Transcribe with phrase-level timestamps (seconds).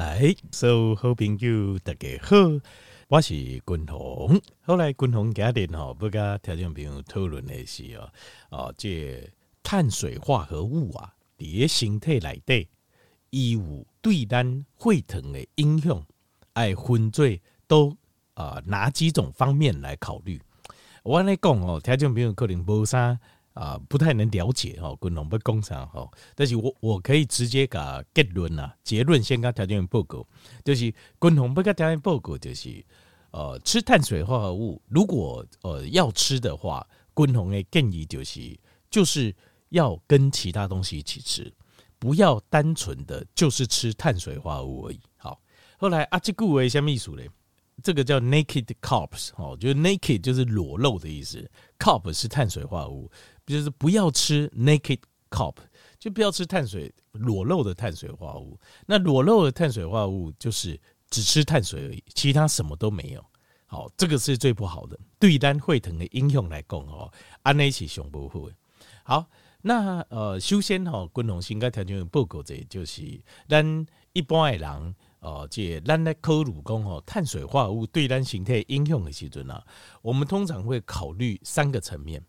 [0.00, 2.34] 来，所有好朋友大家好，
[3.08, 4.40] 我是君鸿。
[4.62, 8.10] 后来君鸿家电吼，不跟听众朋友讨论的是哦，
[8.48, 9.30] 哦，这
[9.62, 12.66] 碳水化合物啊，伫身体内底，
[13.28, 16.02] 伊有对咱血糖的影响，
[16.54, 17.28] 爱分做
[17.66, 17.94] 都
[18.32, 20.40] 啊哪几种方面来考虑？
[21.02, 23.20] 我来讲哦，听众朋友可能无啥。
[23.52, 30.26] 啊，不太能了解哈，滚龙不工厂哈，但是我我可以直接个结论呐，结论先跟条件报告，
[30.64, 32.84] 就是滚龙不跟条件报告，就是
[33.32, 38.58] 呃吃碳水化合物，如果呃要吃的话，滚龙的建议就是
[38.88, 39.34] 就是
[39.70, 41.52] 要跟其他东西一起吃，
[41.98, 45.00] 不要单纯的就是吃碳水化合物而已。
[45.16, 45.40] 好，
[45.76, 47.28] 后来啊，这个为什么意思嘞？
[47.82, 53.10] 这个叫 naked carbs 哦，就是 naked 就是裸露的意思，carb 是碳水化合物。
[53.50, 55.54] 就是不要吃 naked carb，
[55.98, 58.58] 就不要吃碳水裸露的碳水化合物。
[58.86, 63.24] 那裸露的碳水化合物就是只吃碳水而已，其他什么都没有。
[63.66, 64.98] 好，这个是最不好的。
[65.18, 68.52] 对单会疼的英雄来讲哦，安内起胸部会。
[69.04, 69.28] 好，
[69.62, 73.02] 那呃，首先哈，军龙应该条件报告这就是
[73.48, 79.64] 咱一般的人哦，这咱来考虑讲哦，碳水化合物对单形态应用的时阵啊，
[80.02, 82.20] 我们通常会考虑三个层面。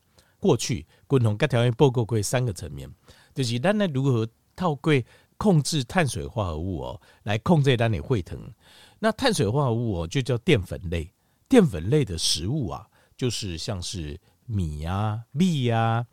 [0.42, 2.92] 过去共同各条件报告过三个层面，
[3.34, 4.92] 就是咱来如何透过
[5.38, 8.38] 控制碳水化合物哦，来控制咱的血糖。
[9.00, 11.12] 那碳水化合物哦，就叫淀粉类，
[11.48, 16.06] 淀粉类的食物啊，就是像是米啊、米啊、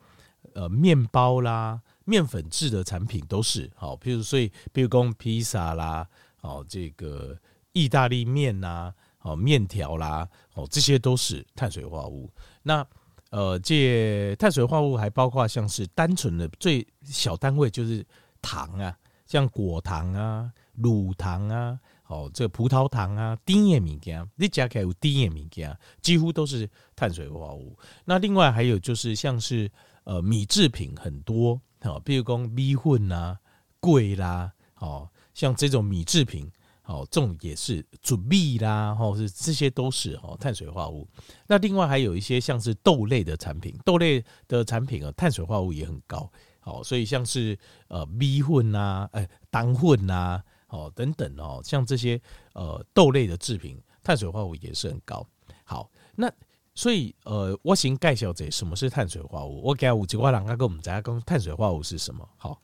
[0.54, 3.96] 呃面包啦、面粉制的产品都是好。
[3.96, 6.06] 譬如所以，比如讲披萨啦，
[6.42, 7.36] 哦这个
[7.72, 12.30] 意大利面呐，哦面条啦，哦这些都是碳水化合物。
[12.62, 12.86] 那
[13.30, 18.04] 呃，这碳水化合物还包括像是单纯的最小单位就是
[18.40, 27.76] 糖啊，像果糖啊、乳糖啊、哦，这个葡萄糖啊、甜的物件，你加起来有甜的物件，几乎都是碳水化合物。
[28.04, 29.70] 那另外还有就是像是
[30.05, 33.38] 呃米制品很多，哦，比如讲米粉啊、
[33.78, 36.50] 桂啦，哦，像这种米制品。
[36.88, 41.06] 哦，这种也是煮米啦，或是这些都是哦碳水化合物。
[41.46, 46.32] 那另外还有一些像是豆类的产品，豆类的产品啊，碳水化合物也很高。
[46.60, 52.18] 好，所以像是呃米混呐，哎蛋粉呐，哦等等哦，像这些
[52.54, 55.26] 呃豆类的制品，碳水化合物也是很高。
[55.64, 56.32] 好，那
[56.74, 59.60] 所以呃，我先介绍者什么是碳水化合物。
[59.62, 62.26] 我给五几块人家跟我们大家讲碳水化合物是什么。
[62.38, 62.58] 好，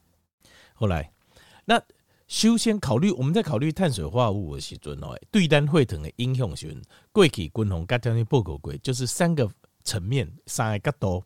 [0.73, 1.13] 后来
[1.67, 1.79] 那。
[2.27, 6.75] 首先考虑，我们在考虑碳水化合物的时阵哦，对单血糖的影响时，
[7.13, 9.49] 过去均衡甲条件报告过，就是三个
[9.83, 11.23] 层面、三个角度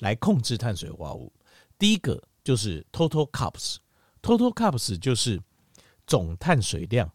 [0.00, 1.32] 来控制碳水化合物。
[1.78, 5.40] 第一个就是 total carbs，total carbs 就是
[6.08, 7.08] 总碳水量，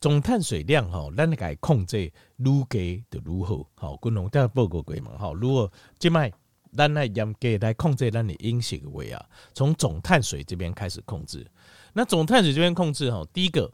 [0.00, 3.68] 总碳水量哈，咱来控制愈低的愈好。
[3.74, 6.32] 好，均衡在报告过嘛，好，如果即卖
[6.74, 11.46] 咱来严格来控制咱的饮食的话啊，从总碳水这边开始控制。
[11.92, 13.70] 那总碳水这边控制哈，第一个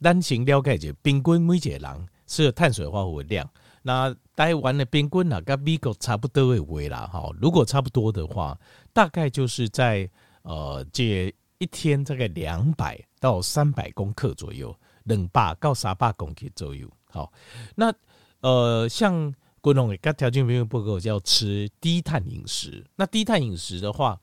[0.00, 3.48] 单行了解者，平均每一个人吃的碳水化合物量。
[3.82, 7.28] 那台湾的冰棍啊，跟美国差不多的位啦哈。
[7.40, 8.56] 如果差不多的话，
[8.92, 10.08] 大概就是在
[10.42, 14.72] 呃这一天大概两百到三百公克左右，
[15.04, 16.88] 两百到三百公克左右。
[17.06, 17.32] 好，
[17.74, 17.92] 那
[18.40, 22.84] 呃像国农的条件没有报告叫吃低碳饮食。
[22.94, 24.20] 那低碳饮食的话，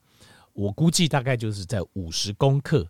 [0.54, 2.88] 我估计大概就是在五十公克。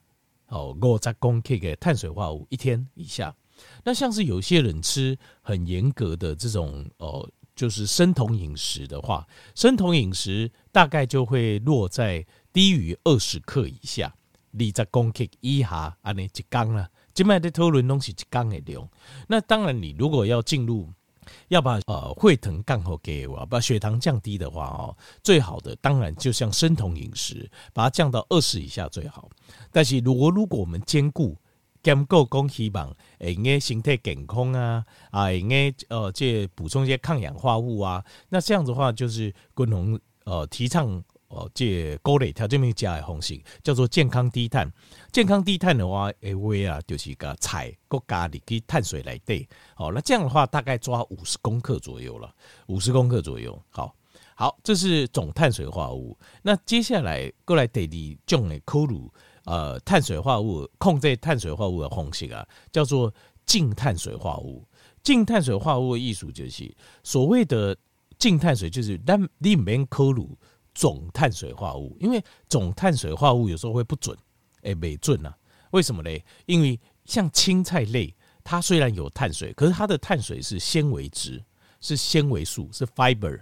[0.51, 3.35] 哦，五十公克的碳水化合物一天以下。
[3.83, 14.15] 那像是有些人吃很严格的这种哦，就是生酮饮食的话，生酮饮食大概就会落在低于二十克以下，
[14.53, 16.89] 二十公克以下，安尼一缸了。
[17.13, 18.89] 今麦的讨论东西一缸的量。
[19.27, 20.93] 那当然，你如果要进入。
[21.49, 29.29] 要把呃血糖降好给我，把血糖降低的话哦，最好的当然就像生酮饮食，把它降到二十以下最好。
[29.73, 31.37] 但是如果如果我们兼顾
[31.83, 41.03] 兼顾讲希望诶，应该身体健康啊啊，应该呃这补充一些抗氧化物啊，那这样子的话就是共同呃提倡。
[41.31, 44.71] 哦，这高类条件面加的方式叫做健康低碳。
[45.13, 49.49] 健康低碳的话，诶，会啊，就是个菜国咖喱跟碳水来对。
[49.77, 52.35] 好，那这样的话大概抓五十公克左右了，
[52.67, 53.57] 五十公克左右。
[53.71, 53.95] 好，
[54.35, 56.19] 好，这是总碳水化合物。
[56.43, 59.01] 那接下来过来第二种的考虑，
[59.45, 63.15] 呃，碳水化合物控制碳水化合物的方式啊，叫做
[63.47, 64.67] 净碳水化合物。
[65.05, 67.77] 净碳水化合物的意思就是所谓的
[68.19, 70.27] 净碳水，就是咱里面考虑。
[70.75, 74.17] 总碳水化合物，因为总碳水化合物有时候会不准，
[74.63, 75.35] 哎，没准呐。
[75.71, 76.25] 为什么嘞？
[76.47, 81.45] 因为像青菜类，它虽然有碳水，可是它的碳水是纤维质，
[81.81, 83.41] 是纤维素，是 fiber。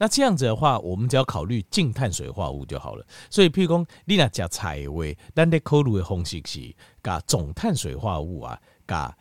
[0.00, 3.04] 那这样子的话，我们只要考虑净碳水化合物就好了。
[3.28, 9.16] 所以，譬如讲，你那加菜味，咱得考虑的方式是，把总碳水化合物啊，把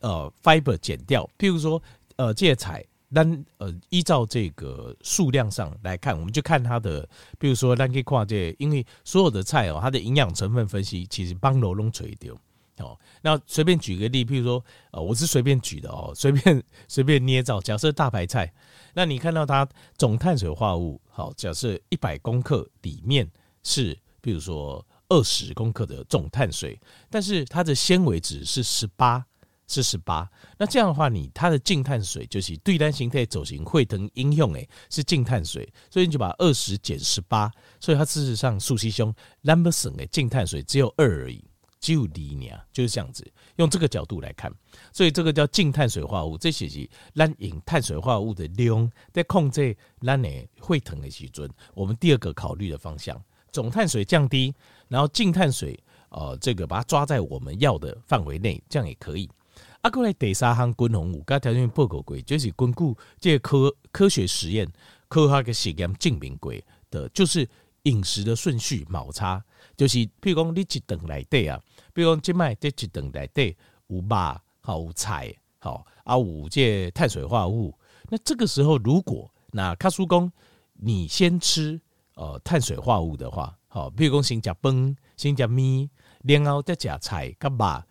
[0.00, 1.28] 呃 fiber 减掉。
[1.38, 1.80] 譬如说，
[2.16, 2.82] 呃，这些菜，
[3.14, 7.08] 咱呃依照这个数量上来看，我们就看它的，
[7.38, 12.34] 比如说，咱可以看这，因为所有的菜哦，它的营养成分分析其实帮罗龙垂掉。
[12.78, 17.60] 哦，那随便举个例，譬如说，呃，我是随便举的哦，随便 随便捏造。
[17.60, 18.52] 假设大白菜，
[18.94, 23.30] 那你看到它总碳水化合物，好，假设一百公克里面
[23.62, 26.76] 是，比如说二十公克的总碳水，
[27.08, 29.24] 但是它的纤维值是十八，
[29.74, 30.30] 是十八。
[30.58, 37.50] 那这样的话，你它的净碳水就是对单形态走形会等应用诶，是净碳水，所以你就把二十减十八，
[37.80, 41.44] 所以它事实上素西兄 number 省诶净碳水只有二而已。
[41.80, 44.50] 就离你啊，就是这样子，用这个角度来看，
[44.90, 46.38] 所以这个叫净碳水化合物。
[46.38, 53.22] 这些是咱饮碳水化合物的量在控制咱的沸腾的时准，我们第二个考虑的方向，
[53.52, 54.54] 总碳水降低，
[54.88, 55.78] 然后净碳水
[56.08, 59.28] 呃，这个把它抓在我们要的范围内，这样也可以。
[59.84, 64.66] 啊，过来第三项均衡物，刚才条件报告过，就是根据这个科科学实验、
[65.08, 66.54] 科学的实验证明过
[66.90, 67.46] 的，就是
[67.82, 69.44] 饮食的顺序冇差。
[69.76, 71.60] 就是，譬如讲，你一顿内底啊，
[71.92, 73.54] 比如讲，今麦这一顿内底
[73.88, 77.78] 有肉，好有菜，好啊，有这碳水化合物。
[78.08, 80.32] 那这个时候，如果那卡叔公，
[80.72, 81.78] 你先吃
[82.14, 85.90] 呃碳水化合物的话，好，比如讲先食饭，先食面，
[86.22, 87.82] 然后再食菜甲肉，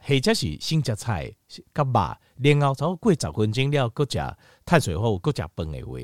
[0.00, 1.32] 或者是先食菜
[1.72, 2.16] 甲肉，
[2.58, 5.98] 然后超过十分钟了，搁食碳水化合物，搁食饭的话，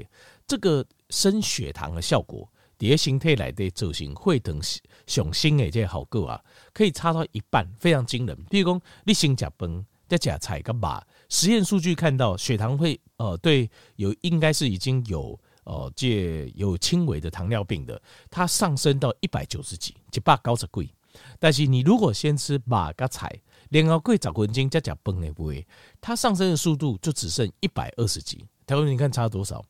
[0.47, 2.49] 这个升血糖的效果。
[2.79, 4.61] 叠形态来的造型会等
[5.07, 6.45] 雄性的这些好个啊，
[6.75, 8.37] 可以差到一半，非常惊人。
[8.51, 20.91] 比如讲，你先吃饭再吃菜甲肉，实验数据看到血糖会呃对有应该是已经有呃这有轻微的糖尿病的，它上升到一百九十几，一百九十几。
[21.39, 23.41] 但是你如果先吃肉跟菜，
[23.71, 25.67] 然后过十分钟再吃饭的话，
[26.01, 28.45] 它上升的速度就只剩一百二十几。
[28.67, 29.65] 台湾你看差多少？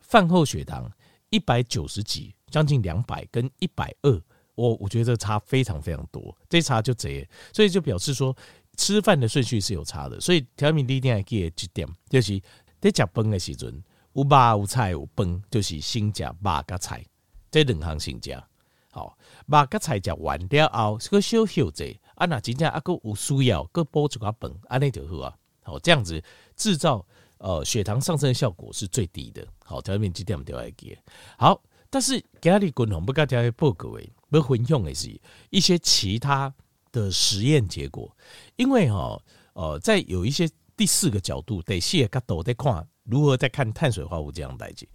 [0.00, 0.90] 饭后血糖
[1.30, 2.34] 一百九十几。
[2.52, 4.22] 将近两百跟一百二，
[4.54, 8.36] 我我觉得这差非常非常多，这差就贼，所以就表示说
[8.76, 10.20] 吃饭的顺序是有差的。
[10.20, 12.38] 所以条明第一点还记得几点，就是
[12.78, 13.82] 在吃饭的时阵，
[14.12, 17.02] 有肉有菜有饭，就是先吃肉跟菜，
[17.50, 18.38] 这两项先吃。
[18.90, 25.36] 好，肉跟菜吃完了后，个小休息，啊那真正啊个有需要，个补一寡饭，安尼就好啊。
[25.62, 26.22] 好，这样子
[26.56, 27.04] 制造
[27.38, 29.46] 呃血糖上升的效果是最低的。
[29.64, 30.96] 好，条明几点都要记。
[31.36, 31.60] 好。
[31.94, 35.20] 但是，给他的共同不跟大家报告的，不分享的是
[35.50, 36.50] 一些其他
[36.90, 38.10] 的实验结果。
[38.56, 39.22] 因为哈，
[39.52, 44.88] 呃，在有一些第四个角度，第四个角度在看如何在看碳水化合物这样代志。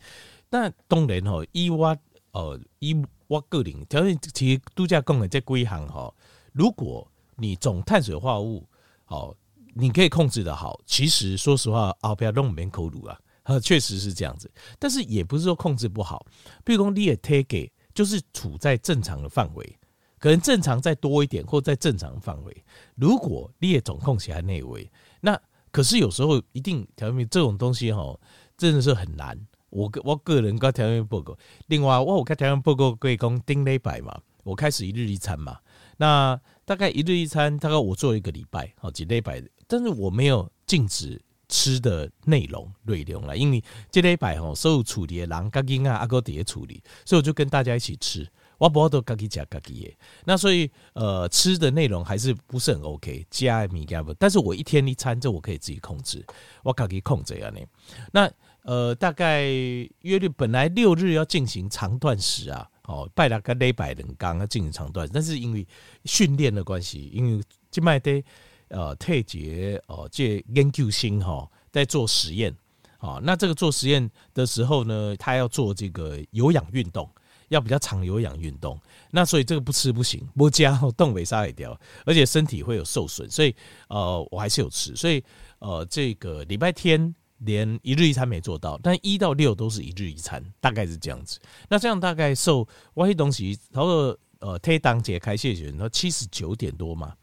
[0.49, 1.95] 那当然哈，以我
[2.31, 6.11] 呃以我个人，条件其实度假讲的这几项哈，
[6.51, 7.07] 如果
[7.37, 8.67] 你总碳水化合物
[9.05, 9.33] 好，
[9.73, 13.17] 你可以控制的好，其实说实话，后边都唔免考虑啊。
[13.63, 16.25] 确实是这样子，但是也不是说控制不好。
[16.65, 19.79] 譬如说你也 take 就是处在正常的范围，
[20.19, 22.65] 可能正常再多一点，或在正常范围。
[22.95, 24.91] 如果你也总控起来那位，
[25.21, 25.39] 那
[25.71, 28.19] 可是有时候一定条件这种东西哈，
[28.57, 29.39] 真的是很难。
[29.69, 31.33] 我个我个人跟条件报告，
[31.67, 35.57] 另外我我看条件报告可以讲丁礼拜嘛，我开始一日一餐嘛，
[35.97, 41.21] 那大概一日一餐，大概我做一个礼拜，好几礼拜，但是我没有禁止。
[41.49, 48.27] 吃的内容内容了，因为这礼拜吼所有处理的人家己啊阿哥底下处理，所以我就跟大家一起吃，
[48.57, 49.93] 我不都家己吃家己的。
[50.25, 56.21] 那所以呃吃的内容还是不是很 OK，加米加不，但是我一天一餐这我可以自己控制，
[56.63, 57.65] 我可以控制啊你。
[58.11, 58.29] 那
[58.67, 65.65] 呃大概约略本来六日要进行长断食啊，哦拜了个礼拜两刚要进行长断，但是因为
[66.05, 68.23] 训练的关系，因为这卖的。
[68.69, 72.53] 呃，特别哦，借研究星哈，在做实验
[72.97, 73.17] 啊。
[73.23, 77.09] 那这个做实验的时候呢，他要做这个有氧运动，
[77.47, 78.77] 要比较长有氧运动。
[79.09, 83.31] 那所以这个不吃不行，不加动尾沙也掉，而且身体会有受损。
[83.31, 83.55] 所以
[83.87, 84.93] 呃，我还是有吃。
[84.97, 85.23] 所以
[85.59, 91.39] 呃，这个礼拜天连一日一餐没做到，但一到六都是一日一餐，大概是这样子。
[91.69, 97.13] 那这样大概瘦，我些东西，他说呃，推档解开谢选，说七十九点多嘛。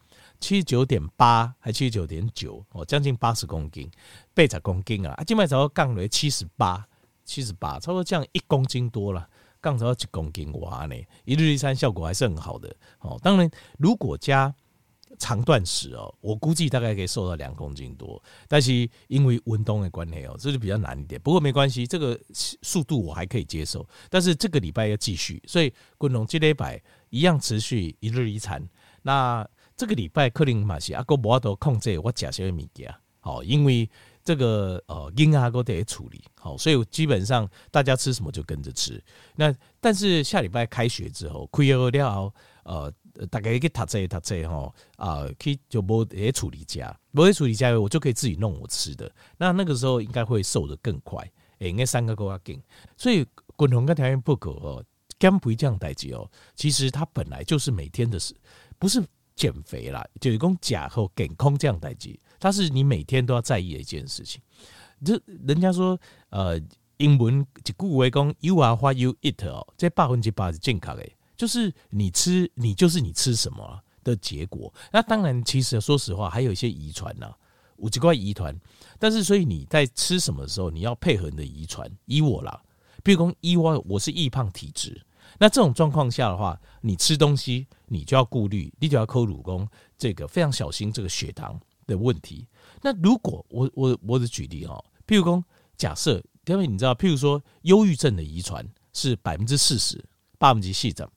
[0.40, 3.90] 七十九点八，还七十九点九哦，将近八十公斤，
[4.34, 5.12] 八十公斤啊！
[5.12, 6.86] 啊，今麦早降为七十八，
[7.24, 9.26] 七十八，差不多降一公斤多了，
[9.62, 10.94] 降到几公斤哇呢？
[11.24, 13.18] 一日一餐效果还是很好的哦。
[13.22, 14.54] 当然，如果加
[15.18, 21.20] 长断食哦，我估计大概可以瘦到两公斤多，但是因为运动的关系哦，这就比较难一点。
[21.20, 23.86] 不过没关系，这个速度我还可以接受。
[24.10, 28.62] 但是这个礼拜要继续，所以滚龙积累百一样持续一日一餐。
[29.02, 33.88] 那这个礼拜克林马西阿哥摩多控制我假些米给啊，好，因为
[34.22, 39.02] 这个呃婴儿哥得处理好，所以基本上大家吃什么就跟着吃。
[39.36, 42.32] 那但是下礼拜开学之后，开学了
[42.64, 42.92] 呃。
[43.30, 49.10] 大概去读这读这吼啊，去就无诶处理家，无诶处理家，我就可以自己弄我吃的。
[49.38, 51.18] 那那个时候应该会瘦得更快，
[51.58, 52.60] 诶，应该三个够要紧。
[52.96, 53.24] 所以
[53.56, 54.84] 滚红跟条件不够哦，
[55.18, 58.34] 减肥这样代志哦，其实它本来就是每天的事，
[58.78, 59.02] 不是
[59.36, 64.40] 减肥啦，就是讲假和健康这样代志，它是你每天都要在意的一件事情。
[65.04, 65.98] 这人家说
[66.30, 66.60] 呃，
[66.96, 71.08] 英文一句话讲，You are what you eat 哦，这百分之八是正确的。
[71.36, 74.72] 就是你吃，你就是你吃什么的结果。
[74.92, 77.34] 那当然，其实说实话，还有一些遗传呐，
[77.76, 78.58] 五几块遗传。
[78.98, 81.90] 但是，所以你在吃什么的时候，你要配合你的遗传。
[82.06, 82.62] 依我啦，
[83.02, 85.00] 比如说依我，我是易胖体质。
[85.38, 89.66] 那这种状况下的话，你吃东西，你就要顾虑，你就要抠乳功，
[89.98, 92.46] 这个非常小心这个血糖的问题。
[92.80, 95.44] 那如果我我我的举例哦，譬如说
[95.76, 100.02] 假设，因为你知道，譬如说忧郁症的遗传是百分之四十，
[100.38, 101.08] 百分之四十。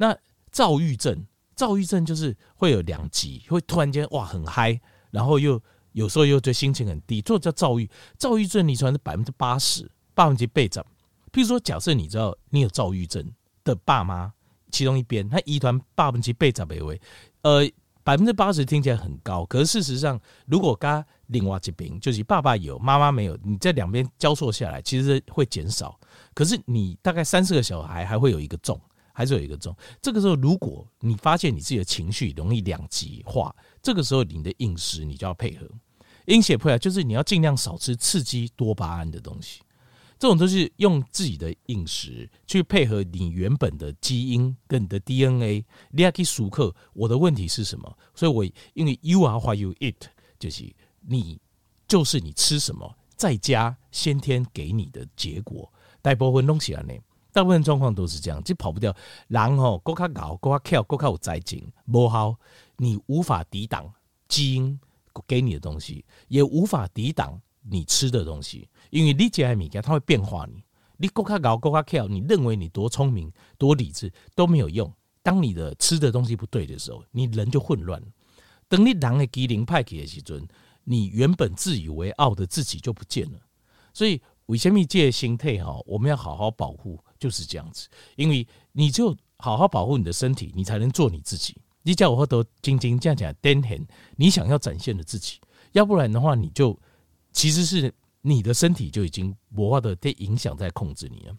[0.00, 0.16] 那
[0.50, 4.80] 躁郁症，躁郁症就是会有两极，会突然间哇很嗨，
[5.10, 7.88] 然后又有时候又对心情很低，这叫躁郁。
[8.16, 10.82] 躁郁症遗传是百分之八十，百分之倍长。
[11.30, 13.22] 譬如说，假设你知道你有躁郁症
[13.62, 14.32] 的爸妈，
[14.72, 16.98] 其中一边他遗传百分之倍长为为，
[17.42, 17.68] 呃
[18.02, 26.00] 百分之八十听起来很高，可是事实上，如果他另外这边就是爸爸有妈妈没有，你在两边交错下来，其实会减少。
[26.32, 28.80] 可是你大概三四个小孩还会有一个重。
[29.12, 35.68] 还是有一个重，这个时候如果你发现你自己的情绪容易两极化，这个时候你的饮食你就要配合。
[36.26, 39.60] 饮食配合就是你要尽量少吃刺激多巴胺的东西，
[40.18, 45.64] 这种都是用自己的饮食去配合你原本的基因跟你的 DNA。
[45.90, 47.98] 你要去熟客，我的问题是什么？
[48.14, 49.96] 所以我因为 you are what you eat，
[50.38, 51.40] 就是你
[51.88, 56.94] 就是你吃什么，再加先天给你的结果，大部分东西啊呢。
[57.32, 58.94] 大部分状况都是这样，就跑不掉。
[59.28, 62.36] 然后，够卡高，够卡跳，够卡有灾情，不好，
[62.76, 63.92] 你无法抵挡
[64.28, 64.78] 基因
[65.26, 70.64] 给你的东西，也无法抵挡你吃的东西，因为你这些物件，它会变化你。
[70.96, 74.92] 你够卡高，够卡跳，你认为你多聪明、多理智都没有用。
[75.22, 78.02] 当你的吃的东西不对的时候，你人就混乱。
[78.68, 80.46] 等你人的机灵派去的时阵，
[80.84, 83.38] 你原本自以为傲的自己就不见了。
[83.92, 86.98] 所以，为什么这心态哈，我们要好好保护。
[87.20, 91.54] 就是这样子，因为你就好好保护你的身体，你才能做你自己。
[91.82, 95.38] 你叫我都晶晶这样讲，颠很你想要展现的自己，
[95.72, 96.74] 要不然的话，你就
[97.30, 97.92] 其实是
[98.22, 101.36] 你的身体就已经魔化的被影响在控制你了。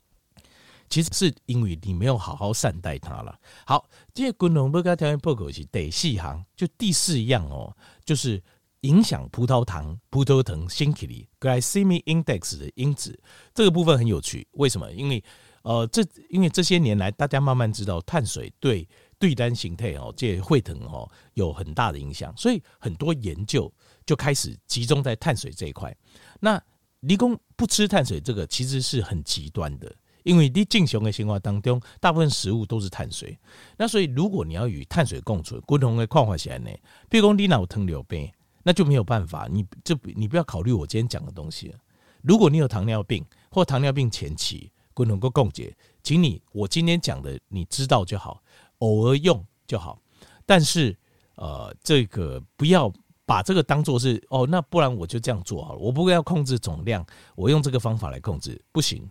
[0.88, 3.36] 其实是因为你没有好好善待它了。
[3.66, 7.76] 好，这些滚龙不该条件破口是第四行，就第四样哦，
[8.06, 8.40] 就是
[8.82, 13.20] 影响葡萄糖、葡萄糖心理 glycemic index 的因子。
[13.54, 14.92] 这个部分很有趣，为什么？
[14.92, 15.24] 因为
[15.64, 18.88] 呃，这因为这些年来，大家慢慢知道碳水对
[19.20, 23.72] 对单形态哦，这会疼哦，有很大的影响，所以很多研究
[24.04, 25.96] 就开始集中在碳水这一块。
[26.40, 26.60] 那
[27.00, 33.38] 你说不吃碳水，这个其实是很极端的，因为你正常的生活当中，大部分食物都是碳水。
[33.78, 36.72] 那所以如果你要与碳水共存，共同的矿化起来呢，
[37.08, 38.28] 比如说你脑疼流病，
[38.64, 41.74] 那就没有办法，你就你不要考虑我今天讲的东西。
[42.22, 48.44] 如果你有糖尿病或糖尿病前期，不能够共解，请你我今天讲的你知道就好，
[48.80, 50.00] 偶尔用就好。
[50.46, 50.96] 但是
[51.36, 52.92] 呃，这个不要
[53.26, 55.80] 把这个当做是哦，那不然我就这样做好了。
[55.80, 57.04] 我不要控制总量，
[57.36, 59.10] 我用这个方法来控制不行，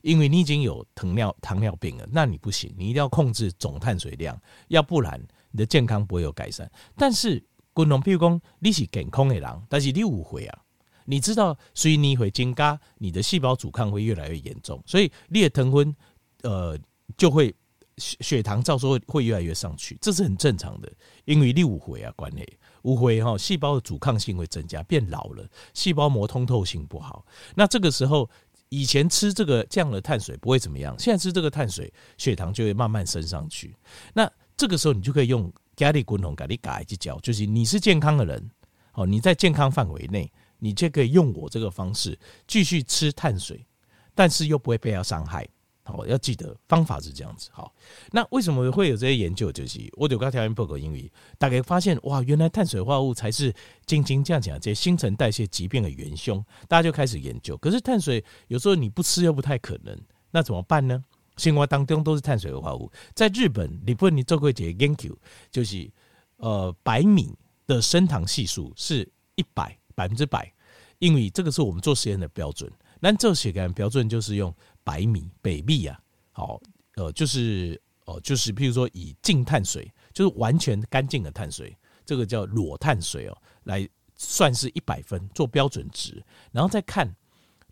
[0.00, 6.68] 因为你已经有糖尿糖尿病了，那你不行，你一定要控制总碳水量，要不然你的健康不会有改善。
[6.96, 7.40] 但是，
[7.72, 10.58] 滚龙譬如说你是健康的人，但是你误会啊。
[11.04, 15.96] 你知道，所以你会增加，你的细胞阻抗会越来越严重，所以你的糖分，
[16.42, 16.78] 呃，
[17.16, 17.52] 就会
[17.96, 20.90] 血血糖照说会越来越上去，这是很正常的，
[21.24, 22.46] 因为你误会啊，关系。
[22.82, 27.26] 误会哈，细胞的阻抗性会增加，变老了，细胞膜通透性不好，
[27.56, 28.30] 那这个时候
[28.68, 33.76] 以前吃这个这样的碳水不会怎么样，现在吃这个碳水，血糖就会慢慢升上去，
[34.14, 35.52] 那这个时候你就可以用
[35.82, 38.50] 压力滚筒给你改一脚，就是你是健康的人，
[38.94, 40.32] 哦，你在健康范围内。
[40.64, 43.66] 你就可以用我这个方式继续吃碳水，
[44.14, 45.44] 但是又不会被它伤害。
[45.82, 47.50] 好，要记得方法是这样子。
[47.52, 47.74] 好，
[48.12, 49.50] 那为什么会有这些研究？
[49.50, 53.52] 就是我有刚条件报告，因为大概发现哇，原来碳水化合物才是
[53.86, 57.56] 晶晶这样讲这些新陈代谢疾病的元凶，大家就开始研究。
[57.56, 61.02] 可是碳水有时候你不吃又不太可能，那怎么办呢？
[61.42, 62.92] 生活当中都是碳水化合物。
[63.14, 65.16] 在日本，日本你做过一个研究，
[65.50, 65.90] 就是
[66.36, 67.34] 呃，白米
[67.66, 70.52] 的升糖系数是一百百分之百，
[70.98, 72.70] 因为这个是我们做实验的标准。
[73.00, 74.54] 那这写个标准就是用。
[74.84, 75.96] 白米、北米啊，
[76.32, 76.60] 好，
[76.96, 86.20] 呃，就是，哦，就是，譬如说，以净碳水，就是完全干净的碳水，这个叫裸碳水哦，来算是一百分做标准值，
[86.50, 87.14] 然后再看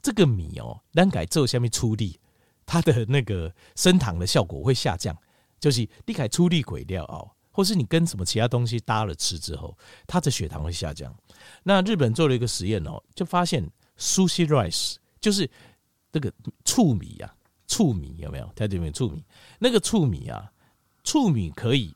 [0.00, 2.20] 这个米哦，单改之后下面出力，
[2.70, 5.16] 它的那个升糖的效果会下降，
[5.58, 11.12] 就是你改出力鬼料哦，或是你跟什么其他东西搭了吃之后，它的血糖会下降。
[11.64, 15.50] 那日本做了一个实验哦，就发现 sushi rice 就是。
[16.12, 16.32] 这个
[16.64, 17.32] 醋米、啊，
[17.68, 18.52] 醋米有没有？
[18.56, 19.24] 它这边醋米，
[19.60, 20.50] 那个醋米啊，
[21.04, 21.94] 醋米可以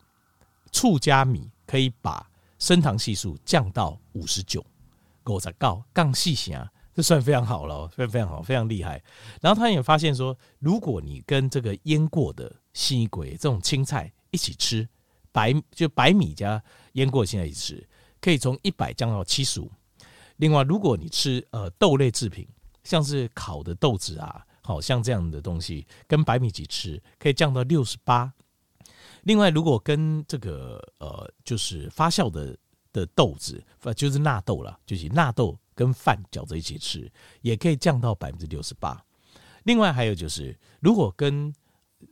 [0.70, 2.24] 醋加米可以把
[2.60, 4.64] 升糖系数降到五十九，
[5.26, 6.56] 五十九杠细型，
[6.94, 9.02] 这算非常好了，非常非常好，非常厉害。
[9.40, 14.88] 然后他也发现说，如果你跟这个腌过的西鬼这种青菜一起吃，
[15.32, 17.88] 白就白米加腌过的青菜一起吃，
[18.20, 19.68] 可以从一百降到七十五。
[20.36, 22.46] 另外，如果你吃呃豆类制品，
[22.84, 28.32] 像是烤的豆子啊，好像这样的东西跟白米一起吃，可以降到六十八。
[29.22, 32.56] 另外，如果跟这个呃，就是发酵的
[32.92, 33.64] 的豆子，
[33.96, 37.10] 就是纳豆了，就是纳豆跟饭搅在一起吃，
[37.42, 39.04] 也可以降到百分之六十八。
[39.64, 41.52] 另外还有就是，如果跟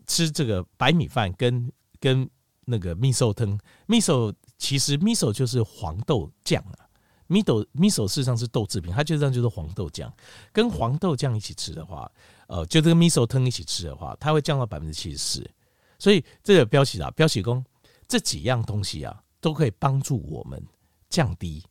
[0.07, 2.29] 吃这个白米饭跟跟
[2.65, 6.89] 那个味噌汤，味噌其实味噌就是黄豆酱啊。
[7.29, 10.13] 米豆米手事实上是豆制品，它就这样就是黄豆酱，
[10.53, 12.11] 跟黄豆酱一起吃的话，
[12.47, 15.51] 呃，就这个米手汤一起吃的话，它会降到百分之七十四。
[15.99, 17.65] 所以这个标示啊，标示工
[18.07, 20.63] 这几样东西啊，都可以帮助我们
[21.09, 21.65] 降低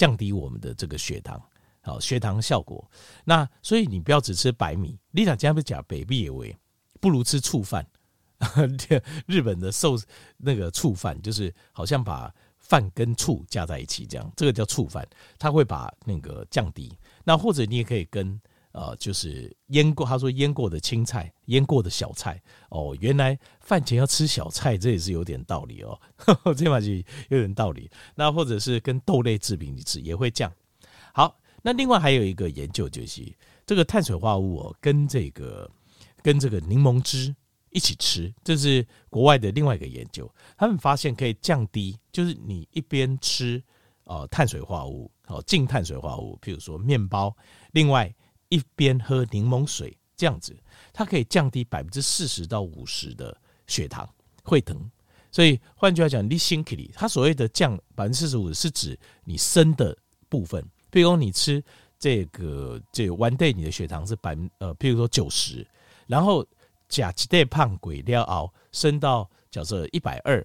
[0.00, 1.38] 降低我们的这个血糖，
[1.82, 2.90] 好血糖效果。
[3.22, 6.56] 那所以你不要只吃白米，你讲加不加北米也为，
[7.02, 7.86] 不如吃醋饭。
[9.28, 9.98] 日本的寿
[10.38, 12.32] 那个醋饭，就是好像把。
[12.70, 15.04] 饭跟醋加在一起，这样这个叫醋饭，
[15.40, 16.96] 它会把那个降低。
[17.24, 18.40] 那或者你也可以跟
[18.72, 22.96] 呃，就是腌过，他说腌过的青菜、腌过的小菜哦。
[23.00, 26.00] 原来饭前要吃小菜，这也是有点道理哦。
[26.16, 26.92] 呵 呵这嘛就
[27.28, 27.90] 有点道理。
[28.14, 30.52] 那或者是跟豆类制品一起吃也会降。
[31.12, 33.22] 好，那另外还有一个研究就是
[33.66, 35.70] 这个碳水化合物哦，跟这个
[36.22, 37.34] 跟这个柠檬汁。
[37.72, 40.28] 一起吃，这是国外的另外一个研究，
[40.58, 43.62] 他们发现可以降低，就是你一边吃
[44.02, 47.32] 呃碳水化合物，哦净碳水化合物，譬如说面包，
[47.70, 48.12] 另外
[48.50, 50.54] 一边喝柠檬水，这样子，
[50.92, 53.34] 它可以降低百分之四十到五十的
[53.66, 54.06] 血糖
[54.44, 54.78] 会疼。
[55.32, 59.96] 所以换句话讲，你心克里，它所谓的降百分之四十五是指你生的
[60.28, 61.64] 部分，譬如你吃
[61.98, 65.66] 这个这个 one day，你的血糖是百分呃譬如说九十，
[66.06, 66.46] 然后。
[66.90, 70.44] 甲基代胖鬼料熬升到假设一百二、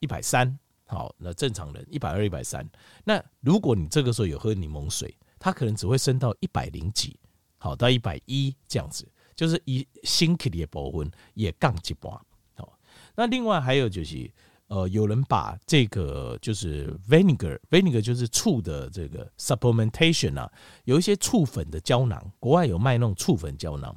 [0.00, 2.68] 一百三，好，那正常人一百二、一百三。
[3.02, 7.18] 那如果你这个时候有喝柠檬水，它可能只会升到一百零几，
[7.66, 12.12] 好到一百一这样子，就是一星期的保温也降一半。
[12.54, 12.78] 好，
[13.14, 14.30] 那另外还有就是，
[14.68, 20.50] 呃，有人把这个就是 vinegar，vinegar 就是醋的这个 supplementation 啊，
[20.84, 23.94] 有一些醋粉的胶囊，国外有卖那种醋粉胶囊。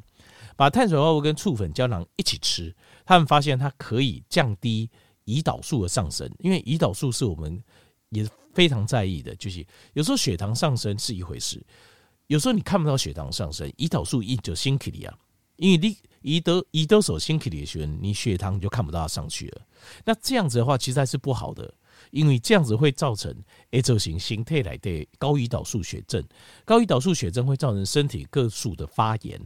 [0.55, 4.89] 把碳水化合物跟醋粉胶囊一起吃，他们发现它可以降低
[5.23, 7.63] 胰岛素的上升，因为胰岛素是我们
[8.09, 9.33] 也非常在意的。
[9.37, 11.65] 就是有时候血糖上升是一回事，
[12.29, 15.17] 有时候你看不到血糖上升，胰岛素一就升起来啊，
[15.55, 19.61] 因为你胰岛胰岛素升起来的时候，你血糖就看不到它上去了。
[20.05, 21.73] 那这样子的话，其实还是不好的。
[22.11, 23.35] 因为这样子会造成
[23.71, 26.23] A 轴型形态来的高胰岛素血症，
[26.63, 29.41] 高胰岛素血症会造成身体各处的发炎，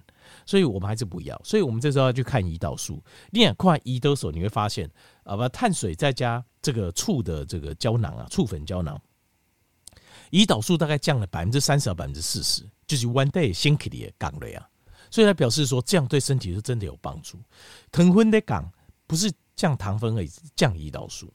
[0.46, 1.42] 所以我们还是不要。
[1.44, 3.02] 所以我们这时候要去看胰岛素。
[3.32, 4.88] 你眼看胰岛素，你会发现
[5.24, 9.02] 啊，把碳水再加这个醋的这个胶囊啊，醋粉胶囊，
[10.34, 14.68] 胰岛素大概降了百分之三十到百分之四十，就是 one day 先给你降了呀。
[15.12, 17.38] 所以它表示说，这样对身体是真的有帮助。
[17.92, 18.68] 糖分的降
[19.06, 21.32] 不是降糖分而已，降胰岛素。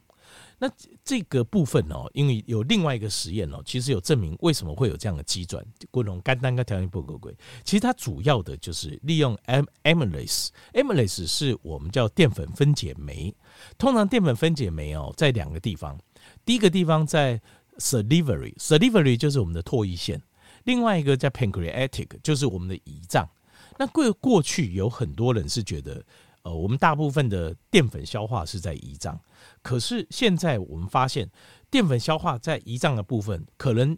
[0.59, 0.69] 那
[1.05, 5.65] 这个部分哦，因为有另外一个实验哦，其实有证明为什么会有这样的机转。
[5.93, 7.33] 各种肝单跟条件不合规，
[7.63, 9.39] 其实它主要的就是利用
[9.85, 13.33] amylase，amylase 是我们叫淀粉分解酶。
[13.79, 15.97] 通常淀粉分解酶哦，在两个地方，
[16.45, 17.41] 第一个地方在
[17.79, 20.19] salivary，salivary 就是我们的唾液腺；
[20.65, 23.29] 另外一个在 pancreatic，就是我们的胰脏。
[23.79, 26.05] 那过过去有很多人是觉得，
[26.43, 29.21] 呃，我们大部分的淀粉消化是在胰脏，
[29.63, 31.31] 可是现在我们发现，
[31.71, 33.97] 淀粉消化在胰脏的部分，可能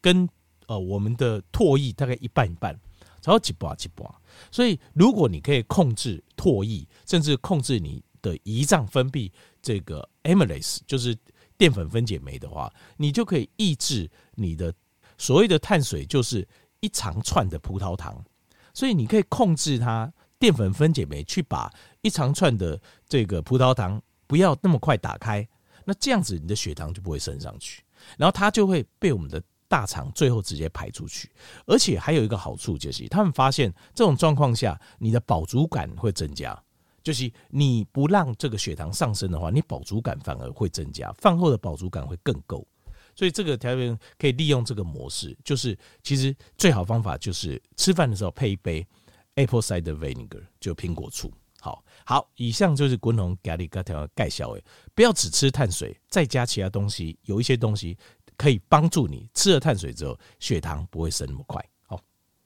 [0.00, 0.28] 跟
[0.66, 2.78] 呃我们的唾液大概一半一半，
[3.20, 4.20] 只要几把几把。
[4.50, 9.30] 所以，如果你可以控制唾液，甚至控制你的胰脏分泌
[9.62, 11.16] 这个 amylase，就是
[11.60, 14.72] 淀粉分解酶的话，你就可以抑制你的
[15.18, 16.48] 所谓的碳水，就是
[16.80, 18.24] 一长串的葡萄糖。
[18.72, 21.70] 所以，你可以控制它淀粉分解酶去把
[22.00, 25.46] 一长串的这个葡萄糖不要那么快打开，
[25.84, 27.82] 那这样子你的血糖就不会升上去，
[28.16, 29.42] 然后它就会被我们的。
[29.70, 31.30] 大肠最后直接排出去，
[31.64, 36.60] 而且还有一个好处就是，他们发现这种状况下，你的饱足感会增加。
[37.02, 42.66] 就是你不让这个血糖上升的话，你饱足感反而会增加，饭后的饱足感会更够。
[43.14, 48.86] 所以这个条件可以利用这个模式，就是其实最好方法就是吃饭的时候配一杯
[49.34, 51.32] apple cider vinegar，就苹果醋。
[51.60, 54.62] 好好，以上就是滚筒咖喱咖条介绍的，
[54.94, 57.96] 不要只吃碳水，再加其他东西，有一些东西。
[58.36, 61.62] 可以帮助你吃了碳水之后，血糖不会升那么快。